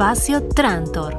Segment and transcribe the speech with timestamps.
[0.00, 1.14] Espacio Trantor.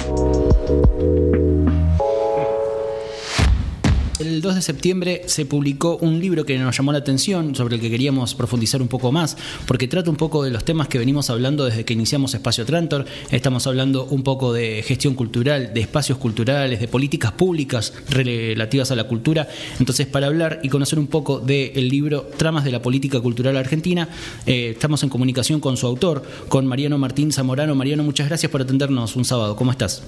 [4.22, 7.82] El 2 de septiembre se publicó un libro que nos llamó la atención, sobre el
[7.82, 11.32] que queríamos profundizar un poco más, porque trata un poco de los temas que venimos
[11.32, 13.06] hablando desde que iniciamos Espacio Trantor.
[13.32, 18.96] Estamos hablando un poco de gestión cultural, de espacios culturales, de políticas públicas relativas a
[18.96, 19.48] la cultura.
[19.80, 24.08] Entonces, para hablar y conocer un poco del libro Tramas de la Política Cultural Argentina,
[24.46, 27.74] eh, estamos en comunicación con su autor, con Mariano Martín Zamorano.
[27.74, 29.56] Mariano, muchas gracias por atendernos un sábado.
[29.56, 30.04] ¿Cómo estás?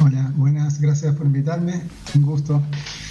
[0.00, 1.82] Hola, buenas, gracias por invitarme,
[2.14, 2.62] un gusto.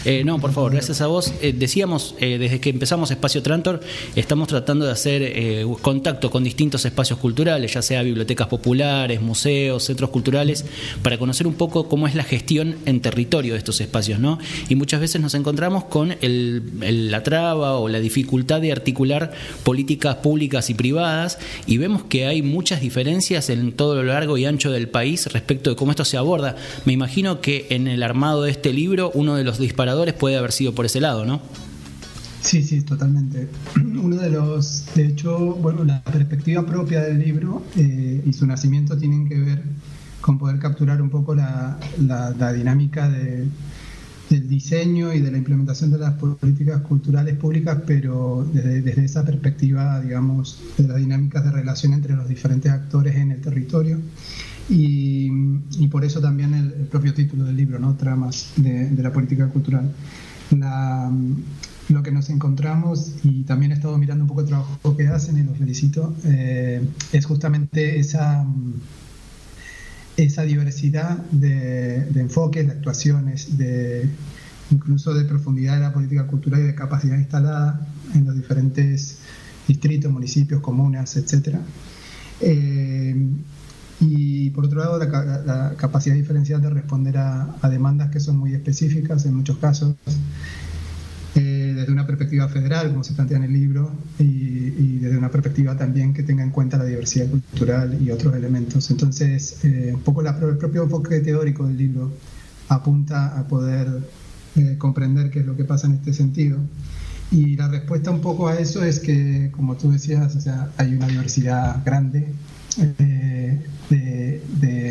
[0.05, 1.33] Eh, no, por favor, gracias a vos.
[1.41, 3.81] Eh, decíamos, eh, desde que empezamos Espacio Trantor,
[4.15, 10.11] estamos tratando de hacer contacto con distintos espacios culturales, ya sea bibliotecas populares, museos, centros
[10.11, 10.63] culturales,
[11.01, 14.39] para conocer un poco cómo es la gestión en territorio de estos espacios, ¿no?
[14.69, 20.69] Y muchas veces nos encontramos con la traba o la dificultad de articular políticas públicas
[20.69, 24.87] y privadas, y vemos que hay muchas diferencias en todo lo largo y ancho del
[24.87, 26.55] país respecto de cómo esto se aborda.
[26.85, 30.51] Me imagino que en el armado de este libro uno de los disparadores puede haber
[30.51, 31.41] sido por ese lado, ¿no?
[32.41, 33.49] Sí, sí, totalmente.
[33.75, 38.97] Uno de los, de hecho, bueno, la perspectiva propia del libro eh, y su nacimiento
[38.97, 39.63] tienen que ver
[40.21, 41.77] con poder capturar un poco la,
[42.55, 43.49] dinámica del
[44.29, 49.99] diseño y de la implementación de las políticas culturales públicas, pero desde, desde, esa perspectiva,
[49.99, 53.99] digamos, de las dinámicas de relación entre los diferentes actores en el territorio.
[54.69, 55.29] Y,
[55.89, 57.95] por eso también el, propio título del libro, ¿no?
[57.95, 59.93] Tramas de, la política cultural.
[61.89, 65.37] lo que nos encontramos, y también he estado mirando un poco el trabajo que hacen
[65.37, 68.45] y los felicito, eh, es justamente esa,
[70.17, 74.09] esa diversidad de, enfoques, de actuaciones, de,
[74.69, 79.19] incluso de profundidad de la política cultural y de capacidad instalada en los diferentes
[79.65, 81.57] distritos, municipios, comunas, etc.
[83.99, 89.25] Y por otro lado, la, capacidad diferencial de responder a, demandas que son muy específicas
[89.25, 89.95] en muchos casos,
[91.35, 95.77] eh, desde una perspectiva federal, como se plantea en el libro, y, desde una perspectiva
[95.77, 98.89] también que tenga en cuenta la diversidad cultural y otros elementos.
[98.91, 102.11] Entonces, eh, un poco el propio enfoque teórico del libro
[102.67, 103.87] apunta a poder
[104.55, 106.57] eh, comprender qué es lo que pasa en este sentido.
[107.31, 110.95] Y la respuesta un poco a eso es que, como tú decías, o sea, hay
[110.95, 112.27] una diversidad grande
[112.77, 113.59] de,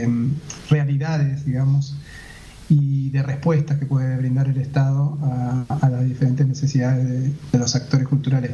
[0.09, 0.31] mm,
[0.71, 1.97] realidades, digamos,
[2.69, 5.19] y de respuestas que puede brindar el Estado
[5.69, 8.53] a, las diferentes necesidades de, los actores culturales.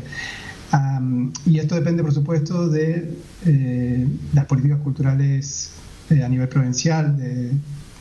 [1.46, 3.16] y esto depende, por supuesto, de
[3.46, 5.72] eh, las políticas culturales
[6.10, 7.52] eh, a nivel provincial, de,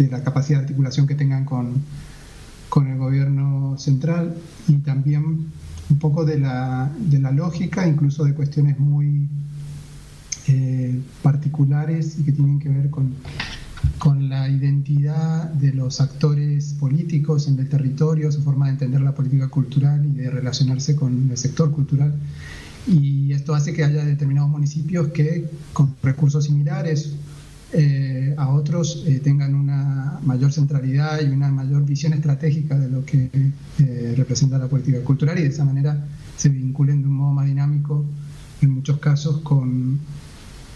[0.10, 1.76] la capacidad de articulación que tengan con,
[2.70, 4.36] con el gobierno central
[4.68, 5.52] y también
[5.92, 9.28] un poco de la, de la lógica, incluso de cuestiones muy
[10.48, 13.14] eh, particulares y que tienen que ver con,
[14.00, 19.14] con la identidad de los actores políticos en el territorio, su forma de entender la
[19.14, 22.16] política cultural y de relacionarse con el sector cultural.
[22.88, 27.14] Y esto hace que haya determinados municipios que con recursos similares
[27.74, 33.06] eh, a otros eh, tengan una mayor centralidad y una mayor visión estratégica de lo
[33.06, 33.30] que
[34.18, 36.04] representa la política cultural y de esa manera
[36.36, 38.04] se vinculen de un modo más dinámico
[38.62, 40.00] en muchos casos con,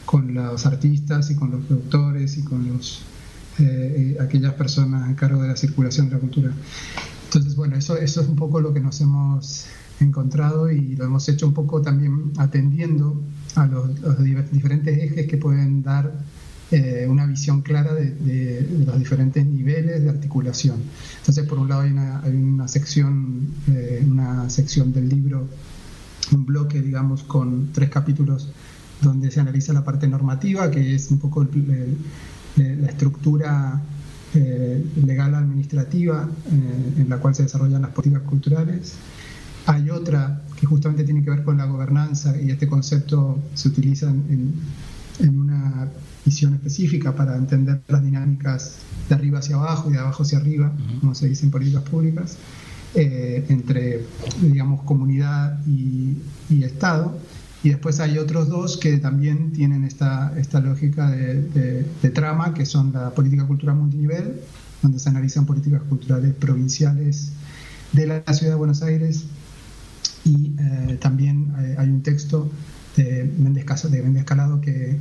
[0.06, 3.02] con los artistas y con los productores y con los,
[3.60, 6.52] eh, eh, aquellas personas a cargo de la circulación de la cultura.
[7.26, 9.66] Entonces, bueno, eso, eso es un poco lo que nos hemos
[10.00, 13.22] encontrado y lo hemos hecho un poco también atendiendo
[13.56, 13.90] a los,
[14.52, 16.14] diferentes ejes que pueden dar
[16.72, 20.78] eh, una visión clara de, los diferentes niveles de articulación.
[21.20, 23.50] Entonces, por un lado hay una, hay una sección,
[24.06, 25.48] una sección del libro,
[26.34, 28.50] un bloque, digamos, con tres capítulos
[29.02, 31.46] donde se analiza la parte normativa, que es un poco
[32.56, 33.82] la estructura
[34.34, 38.96] eh, legal administrativa eh, en la cual se desarrollan las políticas culturales.
[39.66, 44.10] Hay otra que justamente tiene que ver con la gobernanza y este concepto se utiliza
[44.10, 44.54] en,
[45.30, 45.88] una
[46.26, 48.76] visión específica para entender las dinámicas
[49.08, 52.36] de arriba hacia abajo y de abajo hacia arriba, como se dice en políticas públicas,
[52.94, 54.06] eh, entre,
[54.42, 56.18] digamos, comunidad y,
[56.50, 57.18] y Estado.
[57.66, 62.94] Y después hay otros dos que también tienen esta, esta lógica de, trama, que son
[62.94, 64.40] la política cultural multinivel,
[64.84, 67.32] donde se analizan políticas culturales provinciales
[67.92, 69.26] de la ciudad de Buenos Aires.
[70.24, 72.52] Y eh, también eh, hay un texto
[72.98, 75.00] de Méndez, de Calado que,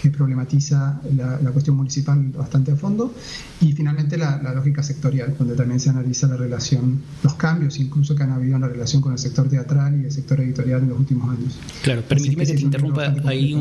[0.00, 3.12] que problematiza la, cuestión municipal bastante a fondo,
[3.60, 8.22] y finalmente la, lógica sectorial, donde también se analiza la relación, los cambios incluso que
[8.22, 10.98] han habido en la relación con el sector teatral y el sector editorial en los
[10.98, 11.58] últimos años.
[11.82, 13.54] Claro, permíteme que, te interrumpa ahí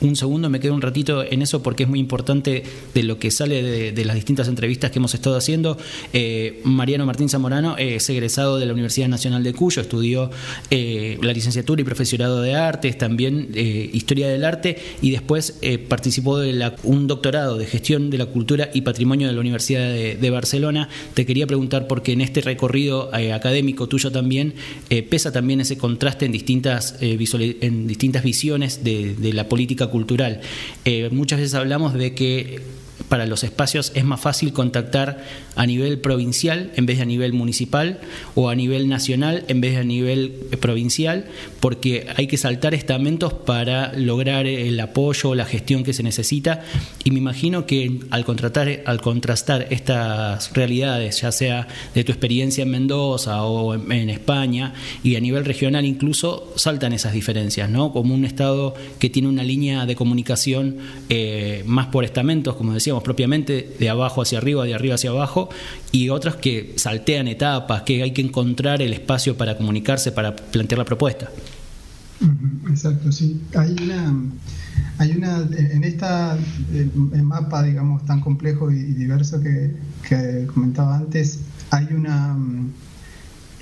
[0.00, 2.64] un, segundo, me quedo un ratito en eso porque es muy importante
[2.94, 5.78] de lo que sale de, las distintas entrevistas que hemos estado haciendo.
[6.12, 10.30] Eh, Mariano Martín Zamorano es egresado de la Universidad Nacional de Cuyo, estudió
[10.70, 15.78] eh, la licenciatura y profesorado de artes, también eh, historia del arte y después eh,
[15.78, 20.30] participó de un doctorado de gestión de la cultura y patrimonio de la Universidad de,
[20.30, 20.88] Barcelona.
[21.14, 24.54] Te quería preguntar porque en este recorrido eh, académico tuyo también
[24.90, 30.40] eh, pesa también ese contraste en distintas, en distintas visiones de, de, la política cultural.
[31.10, 32.60] muchas veces hablamos de que
[33.10, 35.24] para los espacios es más fácil contactar
[35.56, 37.98] a nivel provincial en vez de a nivel municipal
[38.36, 40.30] o a nivel nacional en vez de a nivel
[40.60, 41.26] provincial,
[41.58, 46.62] porque hay que saltar estamentos para lograr el apoyo o la gestión que se necesita.
[47.02, 52.62] Y me imagino que al, contratar, al contrastar estas realidades, ya sea de tu experiencia
[52.62, 54.72] en Mendoza o en, España
[55.02, 57.92] y a nivel regional incluso, saltan esas diferencias, ¿no?
[57.92, 60.76] Como un Estado que tiene una línea de comunicación
[61.08, 65.48] eh, más por estamentos, como propiamente, de abajo hacia arriba, de arriba hacia abajo,
[65.92, 70.78] y otras que saltean etapas, que hay que encontrar el espacio para comunicarse, para plantear
[70.78, 71.30] la propuesta.
[72.68, 73.40] Exacto, sí.
[73.56, 74.14] Hay una,
[74.98, 76.36] hay una en esta
[77.22, 79.74] mapa, digamos, tan complejo y, diverso que,
[80.06, 82.72] que, comentaba antes, hay una mm,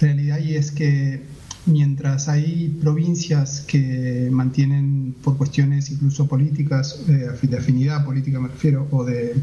[0.00, 1.23] realidad y es que
[1.69, 8.88] mientras hay provincias que mantienen por cuestiones incluso políticas, eh, de afinidad política me refiero,
[8.91, 9.35] o de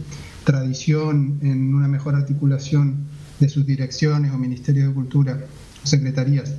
[0.43, 3.05] tradición en una mejor articulación
[3.39, 5.39] de sus direcciones o ministerios de cultura
[5.83, 6.55] o secretarías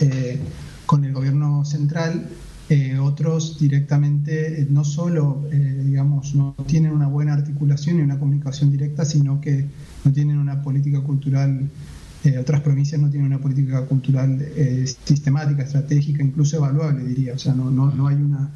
[0.00, 0.38] eh,
[0.86, 2.28] con el gobierno central,
[2.68, 9.04] eh, otros directamente no solo, digamos, no tienen una buena articulación y una comunicación directa,
[9.04, 9.66] sino que
[10.04, 11.68] no tienen una política cultural
[12.30, 17.34] eh, otras provincias no tienen una política cultural eh, sistemática, estratégica, incluso evaluable, diría.
[17.34, 18.50] O sea, no, no, no hay una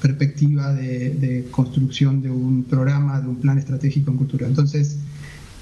[0.00, 4.46] perspectiva de, construcción de un programa, de un plan estratégico en cultura.
[4.46, 4.96] Entonces,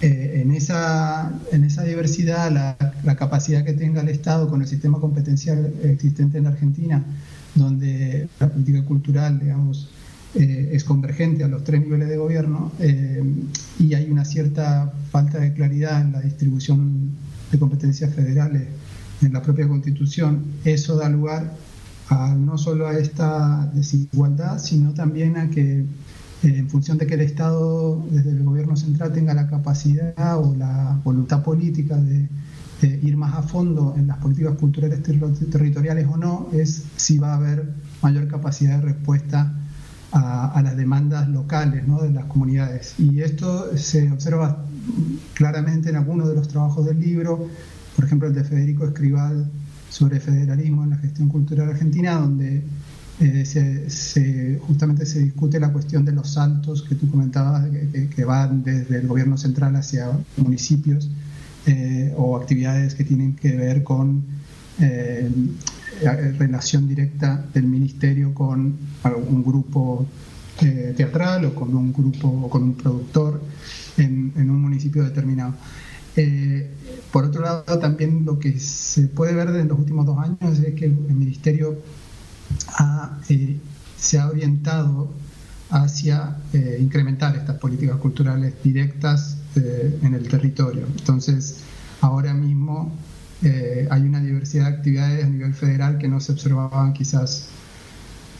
[0.00, 4.68] eh, en, esa, en esa diversidad, la, la, capacidad que tenga el Estado con el
[4.68, 7.04] sistema competencial existente en Argentina,
[7.54, 9.90] donde la política cultural, digamos,
[10.32, 12.70] es convergente a los tres niveles de gobierno
[13.80, 17.10] y hay una cierta falta de claridad en la distribución
[17.50, 18.68] de competencias federales
[19.22, 21.52] en la propia Constitución, eso da lugar
[22.08, 25.86] a, no solo a esta desigualdad, sino también a que eh,
[26.42, 30.98] en función de que el Estado, desde el gobierno central, tenga la capacidad o la
[31.04, 32.28] voluntad política de,
[32.82, 37.36] ir más a fondo en las políticas culturales territoriales o no, es si va a
[37.36, 39.52] haber mayor capacidad de respuesta
[40.12, 42.94] a, las demandas locales de las comunidades.
[42.98, 44.64] Y esto se observa
[45.34, 47.48] claramente en algunos de los trabajos del libro,
[47.96, 49.50] por ejemplo el de Federico Escribal
[49.88, 52.62] sobre federalismo en la gestión cultural argentina, donde
[53.20, 57.66] eh, justamente se discute la cuestión de los saltos que tú comentabas,
[58.14, 61.10] que, van desde el gobierno central hacia municipios,
[61.66, 64.24] eh, o actividades que tienen que ver con
[64.80, 65.30] eh,
[66.38, 70.06] relación directa del ministerio con un grupo
[70.96, 73.40] teatral o con un grupo o con un productor
[73.96, 75.54] en, un municipio determinado.
[76.16, 76.70] Eh,
[77.12, 80.74] por otro lado, también lo que se puede ver en los últimos dos años es
[80.74, 81.78] que el, Ministerio
[83.28, 83.58] eh,
[83.96, 85.10] se ha orientado
[85.70, 90.86] hacia eh, incrementar estas políticas culturales directas en el territorio.
[90.96, 91.56] Entonces,
[92.00, 92.92] ahora mismo
[93.42, 97.48] hay una diversidad de actividades a nivel federal que no se observaban quizás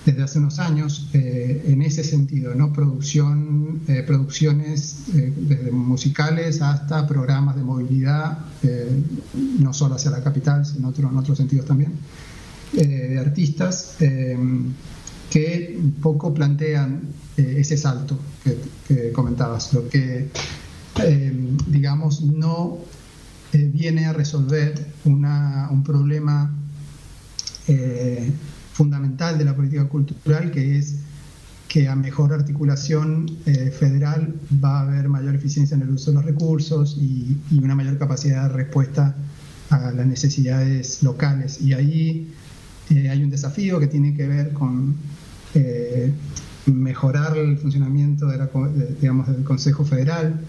[0.05, 2.73] desde hace unos años eh, en ese sentido, ¿no?
[2.73, 8.39] Producción, eh, producciones eh, desde musicales hasta programas de movilidad,
[9.59, 11.93] no solo hacia la capital, sino en otros sentidos también,
[12.73, 13.97] de artistas
[15.31, 17.01] que poco plantean
[17.37, 20.29] ese salto que, comentabas, lo que,
[21.69, 22.79] digamos, no
[23.53, 26.51] viene a resolver un problema
[28.73, 30.97] fundamental de la política cultural, que es
[31.71, 36.17] que a mejor articulación eh, federal va a haber mayor eficiencia en el uso de
[36.17, 39.15] los recursos y, una mayor capacidad de respuesta
[39.71, 41.61] a las necesidades locales.
[41.61, 42.33] Y ahí
[42.91, 44.97] eh, hay un desafío que tiene que ver con
[45.55, 46.11] eh,
[46.67, 48.49] mejorar el funcionamiento del
[49.45, 50.41] Consejo Federal,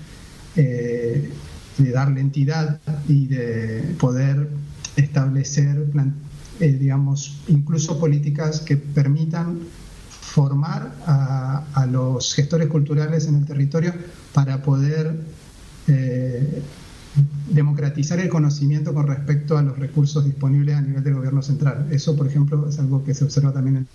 [1.77, 4.49] de darle entidad y de poder
[4.95, 5.85] establecer
[6.59, 9.59] eh, digamos, incluso políticas que permitan
[10.09, 13.93] formar a, los gestores culturales en el territorio
[14.33, 15.19] para poder
[15.87, 16.61] eh,
[17.49, 21.87] democratizar el conocimiento con respecto a los recursos disponibles a nivel del gobierno central.
[21.91, 23.87] Eso, por ejemplo, es algo que se observa también en,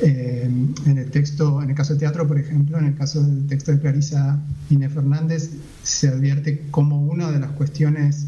[0.00, 0.50] eh,
[0.86, 3.72] en el texto, en el caso del teatro, por ejemplo, en el caso del texto
[3.72, 4.38] de Clarisa
[4.68, 5.50] Inés Fernández,
[5.82, 8.26] se advierte como una de las cuestiones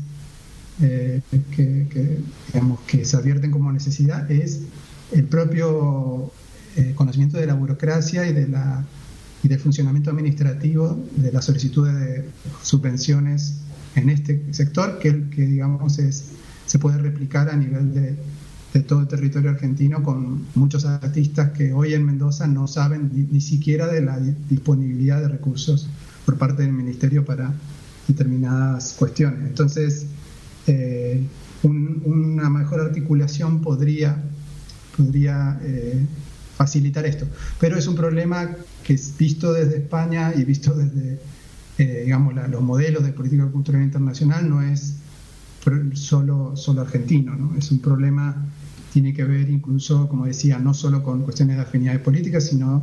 [0.81, 1.21] eh,
[1.55, 4.61] que, digamos, que se advierten como necesidad es
[5.13, 6.31] el propio
[6.77, 8.87] eh, conocimiento de la burocracia y, de la,
[9.43, 12.25] y del funcionamiento administrativo de las solicitudes de
[12.63, 13.57] subvenciones
[13.95, 16.31] en este sector, que, que digamos es,
[16.65, 18.17] se puede replicar a nivel de,
[18.79, 23.41] de todo el territorio argentino con muchos artistas que hoy en Mendoza no saben ni,
[23.41, 25.89] siquiera de la disponibilidad de recursos
[26.25, 27.53] por parte del ministerio para
[28.07, 29.49] determinadas cuestiones.
[29.49, 30.07] Entonces,
[30.67, 31.23] eh,
[31.65, 34.23] una mejor articulación podría,
[34.97, 36.07] podría eh,
[36.57, 37.27] facilitar esto.
[37.59, 38.49] Pero es un problema
[38.85, 41.19] que es visto desde España y visto desde,
[41.79, 44.95] eh, digamos, los modelos de política cultural internacional no es
[45.95, 47.55] solo, solo argentino, ¿no?
[47.57, 48.49] es un problema
[48.93, 52.83] tiene que ver incluso, como decía, no solo con cuestiones de afinidades políticas, sino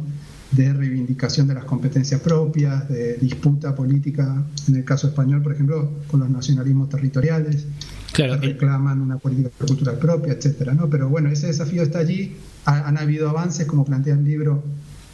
[0.51, 5.91] de reivindicación de las competencias propias, de disputa política, en el caso español, por ejemplo,
[6.07, 7.65] con los nacionalismos territoriales,
[8.13, 10.89] que reclaman una política cultural propia, etcétera, ¿no?
[10.89, 14.63] Pero bueno, ese desafío está allí, han habido avances, como plantea el libro,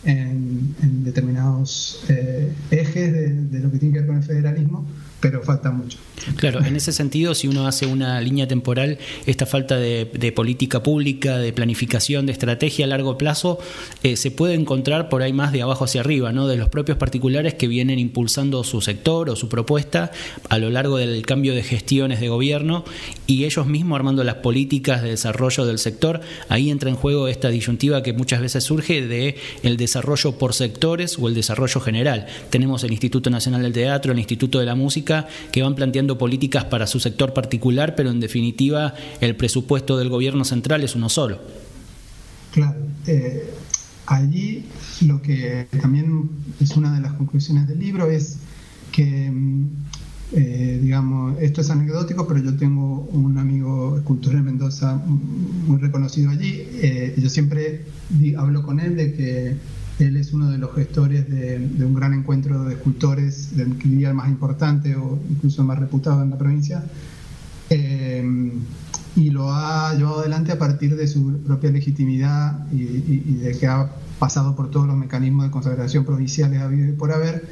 [0.04, 4.86] en, determinados eh, ejes de, lo que tiene que ver con el federalismo,
[5.22, 5.98] pero falta mucho.
[6.36, 11.38] Claro, en ese sentido, si uno hace una línea temporal, esta falta de, política pública,
[11.38, 13.60] de planificación, de estrategia a largo plazo,
[14.04, 16.48] eh, se puede encontrar por ahí más de abajo hacia arriba, ¿no?
[16.48, 20.12] de los propios particulares que vienen impulsando su sector o su propuesta
[20.50, 22.84] a lo largo del cambio de gestiones de gobierno
[23.28, 26.22] y ellos mismos armando las políticas de desarrollo del sector.
[26.50, 31.18] Ahí entra en juego esta disyuntiva que muchas veces surge de el desarrollo por sectores
[31.20, 32.28] o el desarrollo general.
[32.50, 35.11] Tenemos el Instituto Nacional del Teatro, el Instituto de la Música,
[35.52, 40.44] que van planteando políticas para su sector particular, pero en definitiva el presupuesto del gobierno
[40.46, 41.40] central es uno solo.
[42.52, 42.80] Claro.
[43.08, 43.50] Eh,
[44.06, 44.66] allí
[45.06, 48.38] lo que también es una de las conclusiones del libro es
[48.92, 49.66] que, mm,
[50.34, 56.30] eh, digamos, esto es anecdótico, pero yo tengo un amigo escultor en Mendoza muy reconocido
[56.30, 56.68] allí.
[56.82, 57.84] Eh, yo siempre
[58.38, 59.56] hablo con él de que
[60.08, 64.16] él es uno de los gestores de, un gran encuentro de escultores, del diría el
[64.16, 66.84] más importante o incluso el más reputado en la provincia.
[67.70, 68.52] Eh,
[69.16, 72.86] y lo ha llevado adelante a partir de su propia legitimidad y,
[73.36, 73.90] de que ha
[74.20, 76.62] pasado por todos los mecanismos de consagración provinciales
[76.98, 77.48] por haber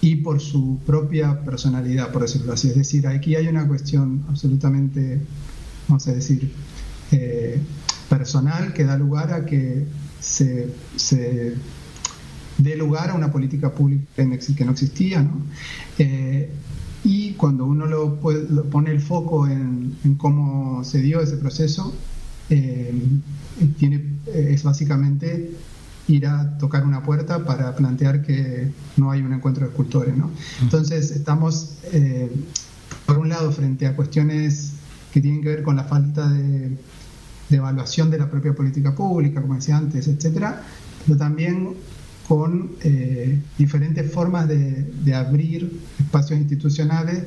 [0.00, 2.68] y por su propia personalidad, por decirlo así.
[2.68, 5.20] Es decir, aquí hay una cuestión absolutamente,
[5.88, 6.52] vamos a decir,
[7.12, 7.60] eh,
[8.08, 9.86] personal que da lugar a que
[10.20, 10.68] se
[12.58, 15.22] dé lugar a una política pública que no existía.
[15.22, 15.42] ¿no?
[15.98, 16.50] Eh,
[17.04, 21.94] y cuando uno lo, pone el foco en, cómo se dio ese proceso,
[22.50, 22.92] eh,
[23.78, 25.52] tiene, es básicamente
[26.08, 30.16] ir a tocar una puerta para plantear que no hay un encuentro de escultores.
[30.16, 30.30] ¿no?
[30.62, 32.30] Entonces estamos, eh,
[33.06, 34.72] por un lado, frente a cuestiones
[35.12, 36.76] que tienen que ver con la falta de,
[37.48, 40.62] de evaluación de la propia política pública, como decía antes, etcétera,
[41.06, 41.74] pero también
[42.28, 47.24] con eh, diferentes formas de, abrir espacios institucionales,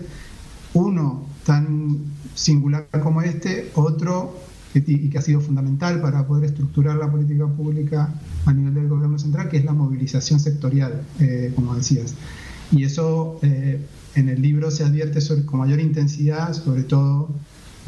[0.73, 1.99] uno tan
[2.33, 4.35] singular como este, otro
[4.73, 8.13] y que ha sido fundamental para poder estructurar la política pública
[8.45, 12.13] a nivel del gobierno central, que es la movilización sectorial, eh, como decías.
[12.71, 13.79] Y eso eh,
[14.13, 17.29] en el libro se advierte con mayor intensidad, sobre todo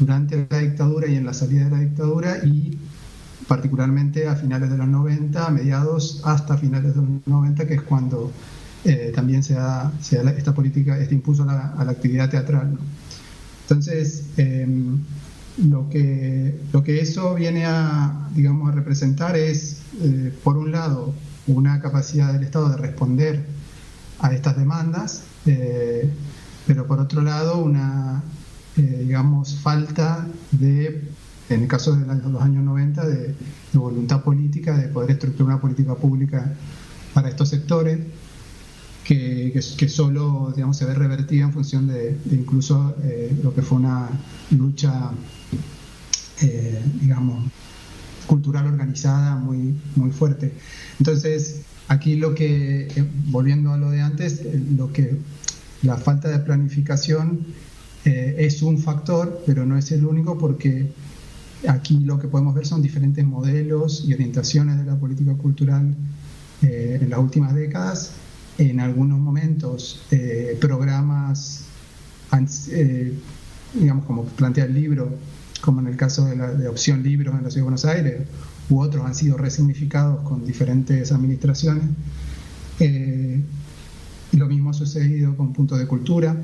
[0.00, 2.78] durante la dictadura y en la salida de la dictadura, y
[3.50, 7.82] particularmente a finales de los 90, a mediados hasta finales de los 90, que es
[7.82, 8.30] cuando
[8.84, 9.92] eh, también se da,
[10.36, 12.78] esta política, este impulso a la, actividad teatral.
[13.62, 15.00] Entonces, em,
[15.68, 21.12] lo, que, lo que eso viene a, digamos, a representar es, eh, por un lado,
[21.48, 23.46] una capacidad del Estado de responder
[24.20, 26.08] a estas demandas, eh,
[26.68, 28.22] pero por otro lado, una,
[28.76, 31.09] digamos, falta de
[31.50, 33.34] en el caso de los años 90, de,
[33.72, 36.54] voluntad política, de poder estructurar una política pública
[37.12, 37.98] para estos sectores,
[39.04, 43.78] que, que, solo digamos, se ve revertida en función de, incluso eh, lo que fue
[43.78, 44.08] una
[44.50, 45.10] lucha,
[46.40, 47.50] eh, digamos,
[48.28, 50.52] cultural organizada muy, muy fuerte.
[51.00, 54.42] Entonces, aquí lo que, eh, volviendo a lo de antes,
[54.76, 55.16] lo que
[55.82, 57.40] la falta de planificación
[58.04, 60.90] es un factor, pero no es el único porque
[61.68, 65.94] aquí lo que podemos ver son diferentes modelos y orientaciones de la política cultural
[66.62, 68.12] eh, en las últimas décadas.
[68.58, 71.64] En algunos momentos, eh, programas,
[73.74, 75.10] digamos, como plantea el libro,
[75.60, 78.22] como en el caso de, la, Opción Libros en la Ciudad de Buenos Aires,
[78.68, 81.84] u otros han sido resignificados con diferentes administraciones.
[84.32, 86.36] lo mismo ha sucedido con Punto de Cultura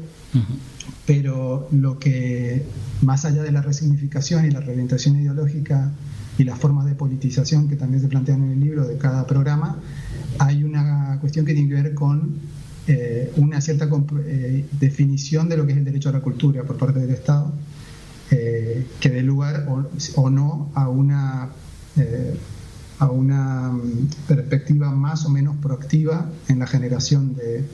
[1.06, 2.64] pero lo que,
[3.02, 5.92] más allá de la resignificación y la reorientación ideológica
[6.38, 9.78] y las formas de politización que también se plantean en el libro de cada programa,
[10.38, 12.40] hay una cuestión que tiene que ver con
[12.88, 13.88] eh, una cierta
[14.26, 17.52] eh, definición de lo que es el derecho a la cultura por parte del Estado,
[18.30, 19.66] eh, que dé lugar
[20.14, 21.50] o, no a una,
[22.98, 27.64] a una mm, perspectiva más o menos proactiva en la generación de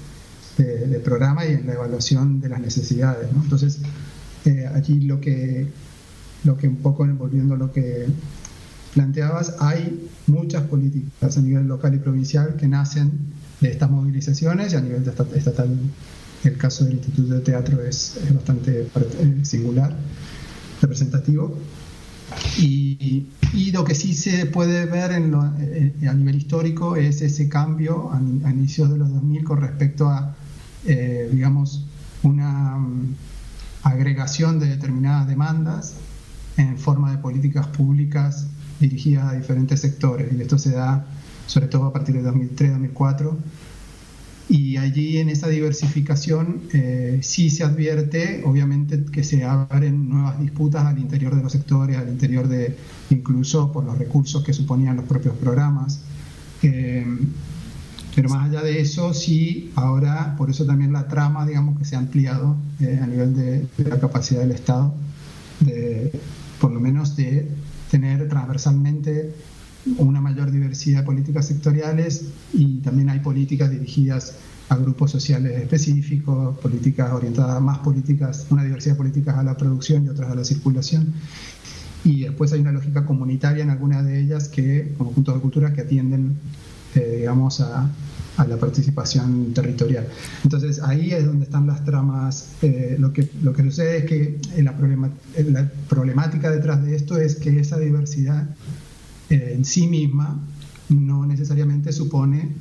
[0.58, 3.28] de, programa y en la evaluación de las necesidades.
[3.34, 3.80] Entonces,
[4.44, 5.66] eh, aquí lo que,
[6.44, 8.06] lo que un poco, volviendo a lo que
[8.94, 13.10] planteabas, hay muchas políticas a nivel local y provincial que nacen
[13.60, 15.04] de estas movilizaciones y a nivel
[15.34, 15.68] estatal
[16.44, 19.96] el caso del Instituto de Teatro es, bastante eh, singular,
[20.80, 21.56] representativo.
[22.58, 23.26] Y,
[23.72, 28.18] lo que sí se puede ver en eh, a nivel histórico es ese cambio a,
[28.18, 30.34] a, inicios de los 2000 con respecto a
[30.86, 31.86] eh, digamos,
[32.22, 33.14] una mm,
[33.82, 35.94] agregación de determinadas demandas
[36.56, 38.46] en forma de políticas públicas
[38.80, 40.32] dirigidas a diferentes sectores.
[40.32, 41.06] Y esto se da
[41.46, 43.36] sobre todo a partir de 2003-2004.
[44.48, 50.84] Y allí en esa diversificación eh, sí se advierte, obviamente, que se abren nuevas disputas
[50.84, 52.76] al interior de los sectores, al interior de,
[53.10, 56.00] incluso por los recursos que suponían los propios programas.
[56.62, 57.06] Eh,
[58.14, 61.96] pero más allá de eso, sí, ahora, por eso también la trama, digamos, que se
[61.96, 64.94] ha ampliado eh, a nivel de, la capacidad del Estado,
[65.60, 66.12] de,
[66.60, 67.48] por lo menos de
[67.90, 69.34] tener transversalmente
[69.98, 74.36] una mayor diversidad de políticas sectoriales y también hay políticas dirigidas
[74.68, 80.04] a grupos sociales específicos, políticas orientadas más políticas, una diversidad de políticas a la producción
[80.04, 81.12] y otras a la circulación.
[82.04, 85.72] Y después hay una lógica comunitaria en algunas de ellas que, como puntos de cultura,
[85.72, 86.36] que atienden
[86.94, 87.90] eh, digamos, a,
[88.48, 90.08] la participación territorial.
[90.42, 92.52] Entonces ahí es donde están las tramas.
[92.62, 94.74] Eh, lo, que, lo que sucede es que la,
[95.48, 98.48] la problemática detrás de esto es que esa diversidad
[99.30, 100.40] eh, en sí misma
[100.88, 102.56] no necesariamente supone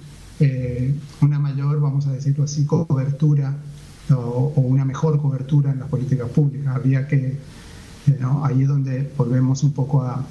[1.21, 3.55] una mayor, vamos a decirlo así, cobertura
[4.09, 6.75] o, una mejor cobertura en las políticas públicas.
[6.75, 7.37] Había que,
[8.43, 10.25] ahí es donde volvemos un poco a,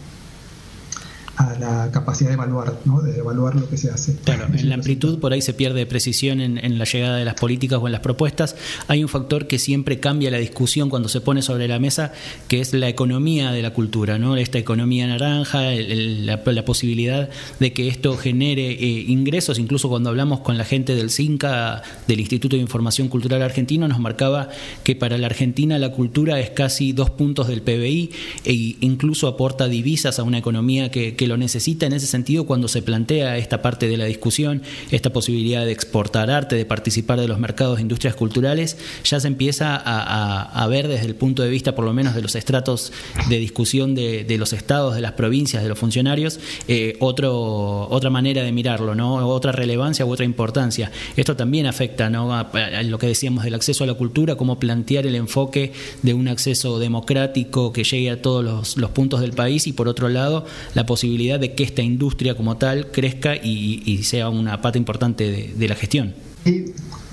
[1.40, 3.00] a la capacidad de evaluar, ¿no?
[3.00, 4.14] de evaluar lo que se hace.
[4.24, 7.79] Claro, en la amplitud por ahí se pierde precisión en, la llegada de las políticas
[7.81, 8.57] o en las propuestas.
[8.88, 12.12] Hay un factor que siempre cambia la discusión cuando se pone sobre la mesa,
[12.46, 14.37] que es la economía de la cultura, ¿no?
[14.37, 20.59] esta economía naranja, la, posibilidad de que esto genere eh, ingresos, incluso cuando hablamos con
[20.59, 24.50] la gente del CINCA, del Instituto de Información Cultural Argentino, nos marcaba
[24.85, 28.11] que para la Argentina la cultura es casi dos puntos del PBI
[28.44, 32.66] e incluso aporta divisas a una economía que, que lo necesita en ese sentido cuando
[32.66, 37.28] se plantea esta parte de la discusión, esta posibilidad de exportar arte, de participar de
[37.28, 41.74] los mercados de industrias culturales, ya se empieza a, ver desde el punto de vista
[41.74, 42.92] por lo menos de los estratos
[43.28, 48.42] de discusión de, los estados, de las provincias, de los funcionarios, eh, otro, otra manera
[48.42, 49.16] de mirarlo, ¿no?
[49.28, 50.90] otra relevancia u otra importancia.
[51.16, 52.34] Esto también afecta ¿no?
[52.34, 52.50] a,
[52.82, 56.78] lo que decíamos del acceso a la cultura, cómo plantear el enfoque de un acceso
[56.80, 60.86] democrático que llegue a todos los, los puntos del país y por otro lado la
[60.86, 65.74] posibilidad de que esta industria como tal crezca y, sea una pata importante de, la
[65.74, 66.14] gestión.
[66.44, 66.66] Y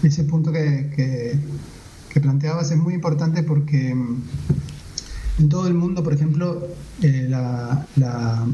[0.04, 4.24] ese punto que, que, planteabas es muy importante porque mm,
[5.40, 6.68] en todo el mundo, por ejemplo,
[7.02, 8.46] eh, la,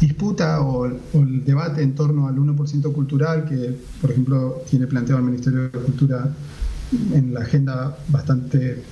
[0.00, 5.26] disputa o, el debate en torno al 1% cultural, que por ejemplo tiene planteado el
[5.26, 6.28] Ministerio de Cultura
[7.12, 8.82] en la agenda bastante,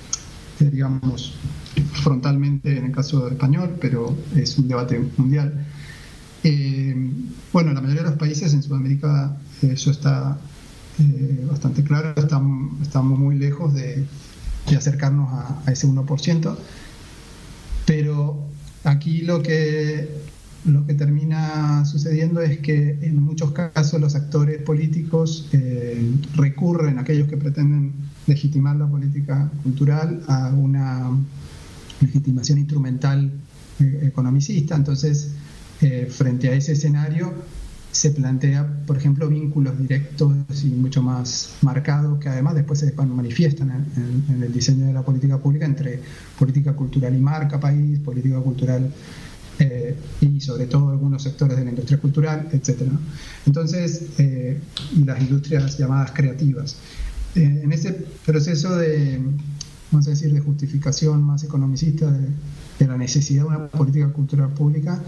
[0.59, 1.35] eh, digamos,
[1.93, 5.65] frontalmente en el caso español, pero es un debate mundial.
[6.43, 6.93] Eh,
[7.53, 10.37] bueno, en la mayoría de los países en Sudamérica eh, eso está
[10.99, 14.05] eh, bastante claro, estamos, muy lejos de,
[14.75, 16.57] acercarnos a, ese 1%,
[17.85, 18.47] pero
[18.83, 20.09] aquí lo que,
[20.65, 25.49] lo que termina sucediendo es que en muchos casos los actores políticos
[26.35, 27.93] recurren, aquellos que pretenden
[28.25, 31.11] legitimar la política cultural, a una
[32.03, 33.31] legitimación instrumental
[33.79, 35.31] economicista, entonces
[35.81, 37.33] eh, frente a ese escenario,
[37.91, 43.85] se plantea, por ejemplo, vínculos directos y mucho más marcados que además después se manifiestan
[44.29, 45.99] en, el diseño de la política pública entre
[46.39, 48.91] política cultural y marca país, política cultural
[49.59, 52.81] eh, y sobre todo algunos sectores de la industria cultural, etc.
[53.45, 54.57] Entonces, eh,
[55.05, 56.77] las industrias llamadas creativas.
[57.35, 57.93] Eh, en ese
[58.25, 59.19] proceso de,
[59.93, 65.01] vamos a decir, de justificación más economicista de, la necesidad de una política cultural pública,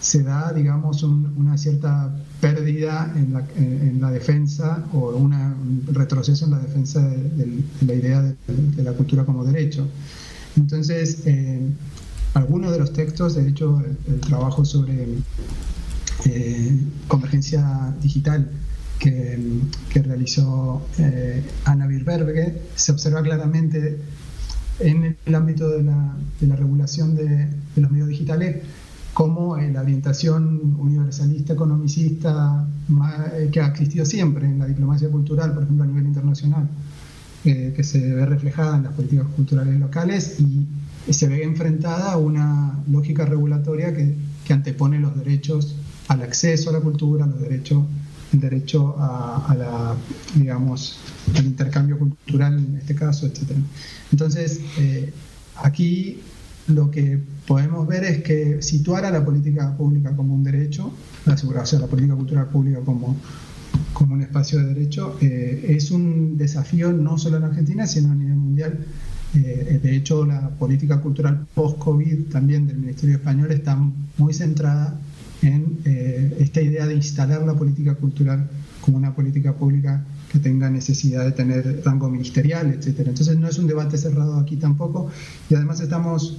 [0.00, 6.50] se da, digamos, una cierta pérdida en la, en, la, defensa o un retroceso en
[6.52, 9.86] la defensa de, la idea de, la cultura como derecho.
[10.56, 11.60] Entonces, eh,
[12.34, 15.06] algunos de los textos, de hecho, el, trabajo sobre
[16.24, 18.50] eh, convergencia digital
[18.98, 23.98] que, realizó eh, Ana Birberge, se observa claramente
[24.78, 26.16] en el ámbito de la,
[26.56, 28.62] regulación de, los medios digitales
[29.12, 32.68] como la orientación universalista, economicista,
[33.34, 36.68] eh, que ha existido siempre en la diplomacia cultural, por ejemplo, a nivel internacional,
[37.44, 40.66] eh, que se ve reflejada en las políticas culturales locales y
[41.12, 44.14] se ve enfrentada a una lógica regulatoria que,
[44.48, 45.74] antepone los derechos
[46.06, 47.84] al acceso a la cultura, los derechos
[48.40, 49.94] derecho a, la,
[50.34, 50.98] digamos,
[51.34, 53.52] al intercambio cultural en este caso, etc.
[54.12, 55.12] Entonces, eh,
[55.56, 56.20] aquí
[56.68, 60.92] lo que podemos ver es que situar a la política pública como un derecho,
[61.24, 63.16] la, o sea, la política cultural pública como,
[63.92, 68.14] como un espacio de derecho, eh, es un desafío no solo en Argentina, sino a
[68.14, 68.78] nivel mundial.
[69.34, 73.78] Eh, de hecho, la política cultural post-COVID también del Ministerio Español está
[74.16, 74.98] muy centrada
[75.46, 78.48] en eh, esta idea de instalar la política cultural
[78.80, 83.10] como una política pública que tenga necesidad de tener rango ministerial, etcétera.
[83.10, 85.10] Entonces no es un debate cerrado aquí tampoco
[85.48, 86.38] y además estamos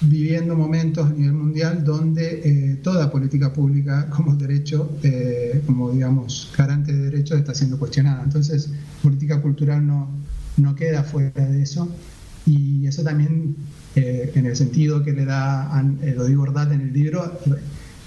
[0.00, 6.52] viviendo momentos a nivel mundial donde eh, toda política pública como derecho, eh, como digamos
[6.56, 8.22] garante de derechos está siendo cuestionada.
[8.22, 8.70] Entonces
[9.02, 10.10] política cultural no,
[10.58, 11.88] no queda fuera de eso
[12.46, 13.56] y eso también
[13.96, 15.82] en el sentido que le da a
[16.16, 17.32] Rodrigo Ordat en el libro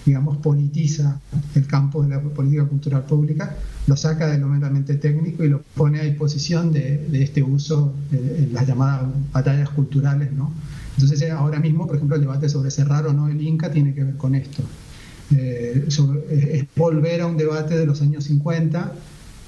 [0.06, 1.20] digamos, politiza
[1.56, 3.56] el campo de la política cultural pública,
[3.88, 8.54] lo saca de lo meramente técnico y lo pone a disposición de, este uso en
[8.54, 10.52] las llamadas batallas culturales, ¿no?
[10.98, 14.04] Entonces ahora mismo, por ejemplo, el debate sobre cerrar o no el Inca tiene que
[14.04, 14.64] ver con esto.
[15.36, 18.94] Eh, es volver a un debate de los años 50,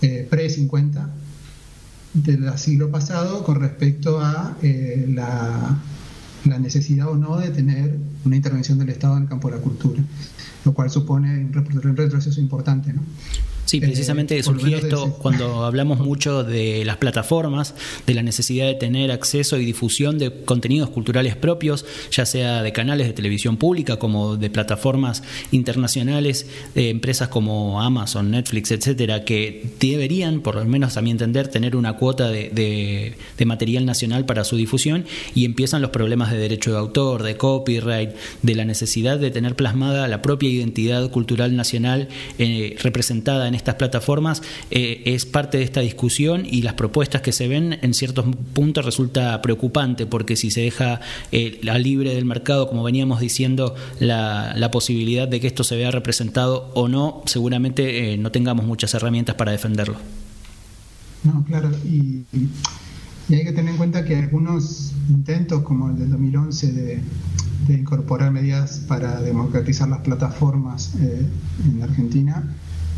[0.02, 1.08] eh, pre-50,
[2.13, 5.82] del siglo pasado con respecto a eh, la,
[6.46, 9.62] la necesidad o no de tener una intervención del Estado en el campo de la
[9.62, 10.02] cultura,
[10.65, 12.93] lo cual supone un retroceso importante.
[12.93, 13.02] ¿no?
[13.74, 17.74] Sí, precisamente eh, surgió esto cuando hablamos mucho de las plataformas,
[18.06, 22.72] de la necesidad de tener acceso y difusión de contenidos culturales propios, ya sea de
[22.72, 29.72] canales de televisión pública como de plataformas internacionales, de empresas como Amazon, Netflix, etcétera, que
[29.80, 34.44] deberían, por lo menos a mi entender, tener una cuota de, de material nacional para
[34.44, 38.12] su difusión y empiezan los problemas de derecho de autor, de copyright,
[38.44, 43.76] de la necesidad de tener plasmada la propia identidad cultural nacional eh, representada en estas
[43.76, 48.26] plataformas eh, es parte de esta discusión y las propuestas que se ven en ciertos
[48.54, 50.99] puntos resulta preocupante porque si se deja
[51.32, 55.78] eh, a libre del mercado, como veníamos diciendo, la, la, posibilidad de que esto se
[55.78, 59.95] vea representado o no, seguramente no tengamos muchas herramientas para defenderlo.
[61.23, 62.23] No, claro, y,
[63.30, 67.02] hay que tener en cuenta que algunos intentos, como el del 2011, de
[67.67, 71.26] de incorporar medidas para democratizar las plataformas eh,
[71.65, 72.43] en Argentina,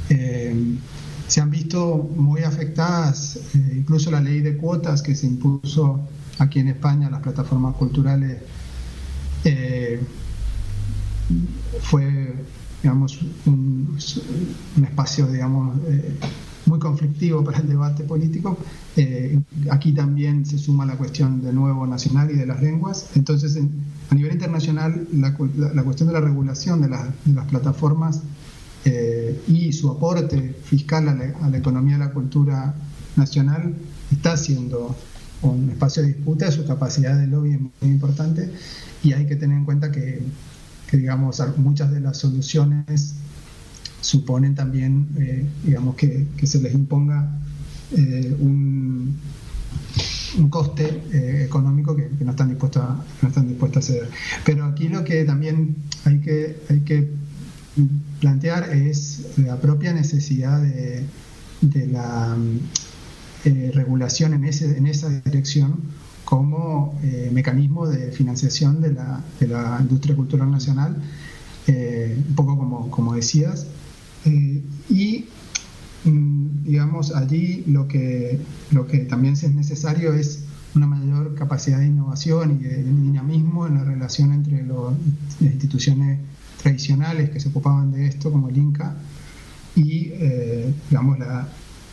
[0.10, 0.78] eh,
[1.28, 6.60] se han visto muy afectadas, eh, incluso la ley de cuotas que se impuso aquí
[6.60, 8.42] en España, las plataformas culturales,
[11.82, 12.34] fue
[12.82, 13.96] digamos, un,
[14.84, 15.76] espacio digamos,
[16.66, 18.58] muy conflictivo para el debate político.
[18.96, 19.40] Eh,
[19.72, 23.10] aquí también se suma la cuestión de nuevo nacional y de las lenguas.
[23.16, 23.58] Entonces,
[24.10, 25.36] a nivel internacional, la,
[25.74, 28.22] la, cuestión de la regulación de, de las plataformas
[28.88, 32.76] eh, y su aporte fiscal a la, economía de la cultura
[33.16, 33.74] nacional
[34.12, 34.96] está siendo
[35.42, 38.52] un espacio de disputa, su capacidad de lobby es muy importante
[39.04, 40.22] y hay que tener en cuenta que,
[40.92, 43.16] digamos, muchas de las soluciones
[44.02, 47.40] suponen también, eh, digamos, que, se les imponga
[47.92, 49.18] eh, un,
[50.38, 51.02] un, coste
[51.44, 54.10] económico que, no están dispuestos a, no están dispuestos a ceder.
[54.46, 57.25] Pero aquí lo que también hay que, hay que
[58.20, 61.06] plantear es la propia necesidad de,
[61.92, 62.38] la
[63.74, 65.80] regulación en, ese, en esa dirección
[66.24, 67.00] como
[67.32, 70.96] mecanismo de financiación de la, de la industria cultural nacional
[71.68, 73.68] un poco como, como decías.
[74.90, 75.26] y
[76.04, 78.40] mm, digamos, allí lo que,
[78.72, 80.44] lo que también es necesario es
[80.76, 84.94] una mayor capacidad de innovación y de, dinamismo en la relación entre las
[85.42, 86.20] instituciones
[86.66, 88.96] tradicionales que se ocupaban de esto, como el INCA,
[89.76, 91.20] y eh, digamos,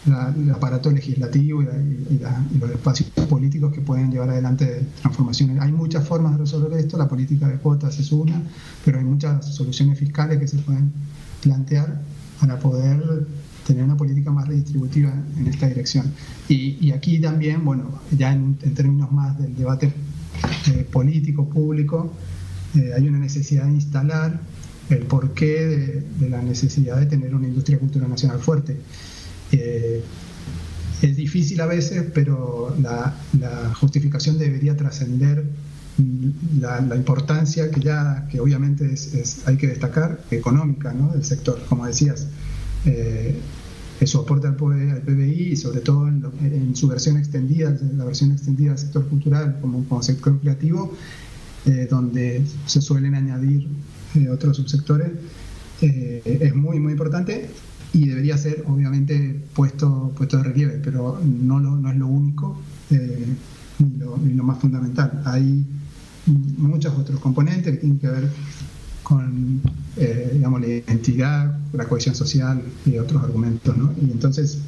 [0.06, 5.60] el aparato legislativo y, los espacios políticos que pueden llevar adelante transformaciones.
[5.60, 8.40] Hay muchas formas de resolver esto, la política de cuotas es una,
[8.82, 10.90] pero hay muchas soluciones fiscales que se pueden
[11.42, 12.00] plantear
[12.40, 13.26] para poder
[13.66, 16.14] tener una política más redistributiva en esta dirección.
[16.48, 19.92] Y, aquí también, bueno, ya en, términos más del debate
[20.68, 22.10] eh, políco, público,
[22.74, 24.40] eh, hay una necesidad de instalar
[24.94, 28.76] el porqué de, la necesidad de tener una industria cultural nacional fuerte.
[29.50, 30.02] Eh,
[31.02, 33.14] es difícil a veces, pero la,
[33.74, 35.44] justificación debería trascender
[36.60, 38.94] la, importancia que ya, que obviamente
[39.46, 41.12] hay que destacar, económica ¿no?
[41.12, 42.28] del sector, como decías
[42.84, 43.38] eh,
[44.06, 48.78] su aporte al, PBI y sobre todo en, su versión extendida, la versión extendida del
[48.78, 50.92] sector cultural como, como sector creativo,
[51.66, 53.68] eh, donde se suelen añadir
[54.14, 55.10] eh, otros subsectores,
[55.80, 57.50] eh, es muy, muy importante
[57.92, 62.58] y debería ser obviamente puesto, puesto de relieve, pero no, es lo único
[62.90, 65.22] ni lo, lo, más fundamental.
[65.24, 65.64] Hay
[66.26, 68.30] muchos otros componentes que tienen que ver
[69.02, 69.60] con
[69.96, 73.76] eh, digamos, la identidad, la cohesión social y otros argumentos.
[73.76, 73.92] ¿no?
[74.00, 74.58] Y entonces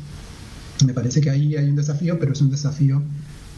[0.85, 3.03] me parece que ahí hay un desafío, pero es un desafío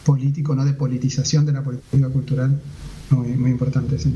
[0.05, 2.61] político, no de politización de la política cultural
[3.09, 4.13] muy, muy importante, sí.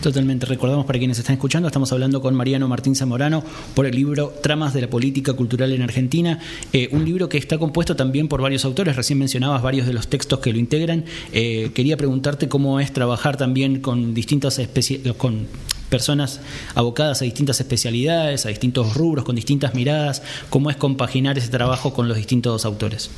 [0.00, 0.46] Totalmente.
[0.46, 3.42] Recordamos para quienes están escuchando, estamos hablando con Mariano Martín Zamorano
[3.74, 6.38] por el libro Tramas de la Política Cultural en Argentina,
[6.72, 8.94] eh, un libro que está compuesto también por varios autores.
[8.94, 11.04] Recién mencionabas varios de los textos que lo integran.
[11.32, 15.46] Eh, quería preguntarte cómo es trabajar también con distintas especies, con
[15.88, 16.40] personas
[16.76, 21.92] abocadas a distintas especialidades, a distintos rubros, con distintas miradas, cómo es compaginar ese trabajo
[21.92, 23.10] con los distintos autores.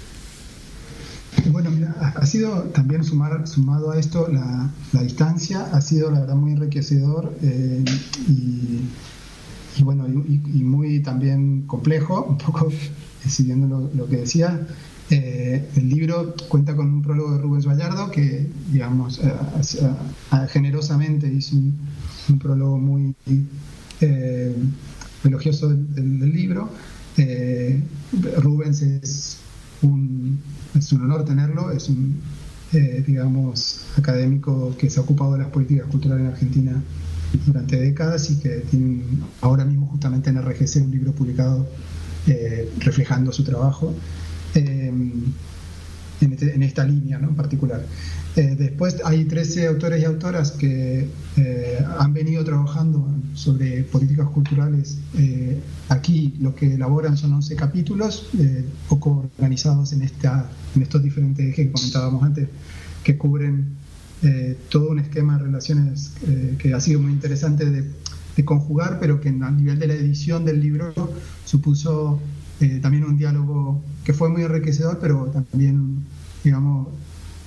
[2.21, 4.71] Ha sido también sumado a esto la,
[5.03, 7.83] distancia, ha sido la verdad muy enriquecedor eh,
[8.29, 12.71] y, bueno, y, muy también complejo, un poco
[13.27, 14.67] siguiendo lo, que decía.
[15.09, 19.33] Eh, el libro cuenta con un prólogo de Rubens Vallardo que, digamos, eh,
[20.49, 23.15] generosamente hizo un, prólogo muy
[25.25, 26.69] elogioso del, libro.
[28.43, 29.39] Rubens es
[29.81, 30.39] un
[30.75, 32.21] es un honor tenerlo, es un,
[32.73, 36.83] eh, digamos, académico que se ha ocupado de las políticas culturales en Argentina
[37.47, 39.03] durante décadas y que tiene
[39.41, 41.67] ahora mismo justamente en RGC un libro publicado
[42.27, 43.95] eh, reflejando su trabajo.
[44.55, 44.93] Eh,
[46.21, 47.29] este, en, esta línea ¿no?
[47.29, 47.85] en particular.
[48.37, 54.99] Eh, después hay 13 autores y autoras que eh, han venido trabajando sobre políticas culturales.
[55.17, 58.31] Eh, aquí lo que elaboran son 11 capítulos,
[58.89, 62.49] poco organizados en, esta, en estos diferentes ejes que comentábamos antes,
[63.03, 63.81] que cubren
[64.69, 66.13] todo un esquema de relaciones
[66.59, 67.85] que ha sido muy interesante de,
[68.37, 70.93] de conjugar, pero que a nivel de la edición del libro
[71.47, 72.21] supuso
[72.61, 76.05] eh, también un diálogo que fue muy enriquecedor, pero también,
[76.45, 76.89] digamos,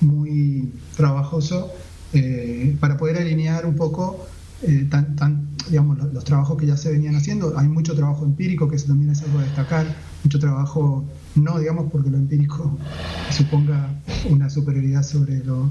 [0.00, 1.70] muy trabajoso
[2.12, 4.26] eh, para poder alinear un poco
[4.62, 7.56] eh, tan, tan, digamos, los, trabajos que ya se venían haciendo.
[7.56, 9.86] Hay mucho trabajo empírico, que eso también es algo a destacar,
[10.24, 11.04] mucho trabajo,
[11.36, 12.76] no digamos porque lo empírico
[13.30, 13.90] suponga
[14.28, 15.70] una superioridad sobre lo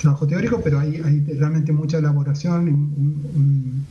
[0.00, 0.96] trabajo teórico, pero hay,
[1.38, 3.86] realmente mucha elaboración, un,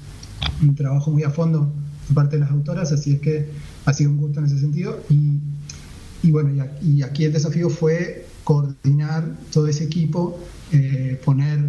[0.62, 1.72] un trabajo muy a fondo
[2.14, 3.50] parte de las autoras, así es que
[3.86, 5.00] ha sido un gusto en ese sentido.
[5.10, 10.40] Y, bueno, y aquí, el desafío fue coordinar todo ese equipo,
[10.72, 11.60] eh, poner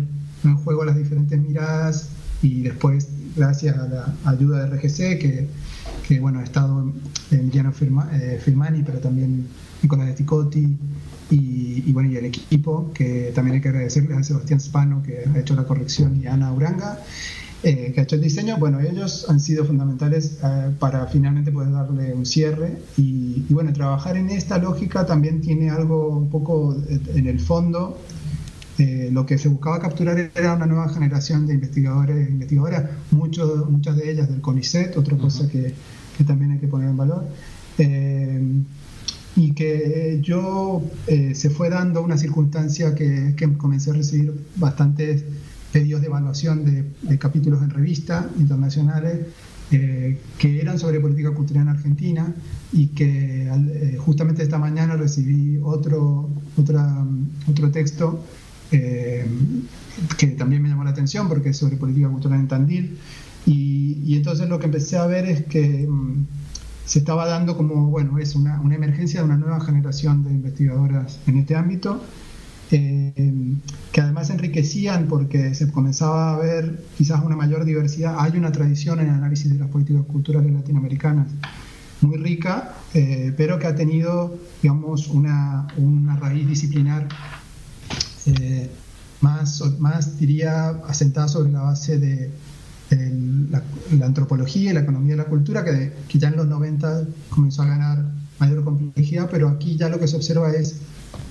[0.44, 2.09] en juego las diferentes miradas
[2.42, 5.48] y después, gracias a la ayuda de RGC, que,
[6.09, 6.92] que bueno, ha estado
[7.31, 7.72] en Llano
[8.12, 9.46] eh, Firmani, pero también
[9.83, 10.76] Nicolás de Ticotti
[11.31, 15.38] y, bueno, y el equipo, que también hay que agradecerle a Sebastián Spano, que ha
[15.38, 16.98] hecho la corrección, y a Ana Uranga.
[17.62, 21.70] Eh, que ha hecho el diseño, bueno, ellos han sido fundamentales eh, para finalmente poder
[21.72, 27.26] darle un cierre y, bueno, trabajar en esta lógica también tiene algo un poco en
[27.26, 27.98] el fondo.
[28.78, 33.68] Eh, lo que se buscaba capturar era una nueva generación de investigadores e investigadoras, muchos,
[33.68, 35.74] muchas de ellas del CONICET, otra cosa que,
[36.16, 37.26] que, también hay que poner en valor.
[39.36, 45.24] y que yo se fue dando una circunstancia que, que comencé a recibir bastantes
[45.72, 49.26] pedidos de evaluación de, capítulos en revistas internacionales
[49.70, 52.35] eh, que eran sobre política cultural en Argentina
[52.72, 57.06] y que eh, justamente esta mañana recibí otro, otra,
[57.48, 58.24] otro texto
[58.72, 59.26] eh,
[60.16, 62.98] que también me llamó la atención porque es sobre política cultural en Tandil.
[63.46, 66.26] Y, entonces lo que empecé a ver es que mm,
[66.85, 71.20] se estaba dando como, bueno, es una, una, emergencia de una nueva generación de investigadoras
[71.26, 72.02] en este ámbito,
[72.72, 73.56] eh,
[73.90, 78.16] que además enriquecían porque se comenzaba a ver quizás una mayor diversidad.
[78.18, 81.26] Hay una tradición en el análisis de las políticas culturales latinoamericanas
[82.00, 87.09] muy rica, eh, pero que ha tenido, digamos, una, una raíz disciplinar
[88.26, 88.70] eh,
[89.20, 92.30] más, más, diría, asentada sobre la base de,
[93.50, 93.62] la,
[94.06, 97.66] antropología y la economía de la cultura, que, que, ya en los 90 comenzó a
[97.66, 98.04] ganar
[98.38, 100.80] mayor complejidad, pero aquí ya lo que se observa es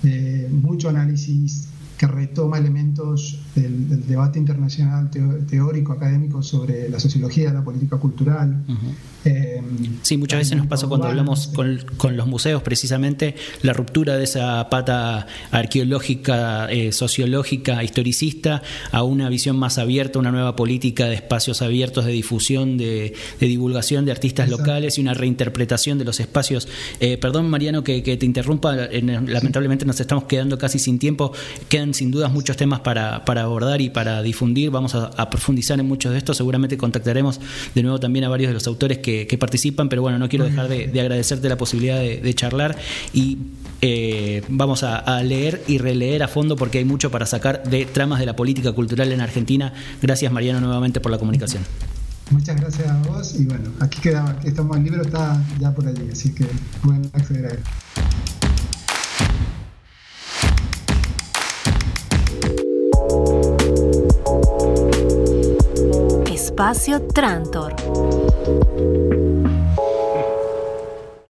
[0.03, 7.53] eh, mucho análisis que retoma elementos del, debate internacional teórico, académico sobre la sociología de
[7.53, 8.63] la política cultural.
[9.25, 9.61] Eh,
[10.01, 14.23] sí, muchas veces nos pasa cuando hablamos con, con, los museos precisamente la ruptura de
[14.23, 21.15] esa pata arqueológica, eh, sociológica, historicista a una visión más abierta, una nueva política de
[21.15, 26.67] espacios abiertos de difusión, de, divulgación de artistas locales y una reinterpretación de los espacios.
[26.99, 31.33] Eh, perdón, Mariano, que, te interrumpa, lamentablemente nos estamos quedando casi sin tiempo.
[31.67, 34.69] Quedan sin dudas muchos temas para, abordar y para difundir.
[34.69, 36.37] Vamos a, profundizar en muchos de estos.
[36.37, 37.39] Seguramente contactaremos
[37.75, 40.67] de nuevo también a varios de los autores que, participan, pero bueno, no quiero dejar
[40.67, 42.77] de, agradecerte la posibilidad de, charlar
[43.13, 43.37] y
[43.81, 48.19] eh, vamos a, leer y releer a fondo porque hay mucho para sacar de tramas
[48.19, 49.73] de la política cultural en Argentina.
[50.01, 51.63] Gracias Mariano nuevamente por la comunicación.
[52.31, 55.87] Muchas gracias a vos y bueno, aquí queda, aquí estamos, el libro está ya por
[55.87, 56.45] allí, así que
[56.83, 57.59] pueden acceder a él.
[66.59, 67.73] Espacio Trantor.